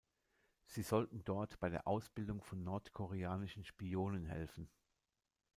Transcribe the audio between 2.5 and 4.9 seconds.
nordkoreanischen Spionen helfen.